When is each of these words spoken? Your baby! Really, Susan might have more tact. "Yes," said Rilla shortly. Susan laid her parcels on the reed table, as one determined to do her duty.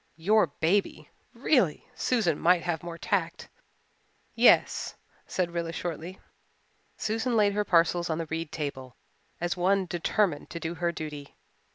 Your 0.17 0.47
baby! 0.47 1.11
Really, 1.35 1.85
Susan 1.93 2.39
might 2.39 2.63
have 2.63 2.81
more 2.81 2.97
tact. 2.97 3.49
"Yes," 4.33 4.95
said 5.27 5.51
Rilla 5.51 5.71
shortly. 5.71 6.19
Susan 6.97 7.37
laid 7.37 7.53
her 7.53 7.63
parcels 7.63 8.09
on 8.09 8.17
the 8.17 8.25
reed 8.25 8.51
table, 8.51 8.95
as 9.39 9.55
one 9.55 9.85
determined 9.85 10.49
to 10.49 10.59
do 10.59 10.73
her 10.73 10.91
duty. 10.91 11.35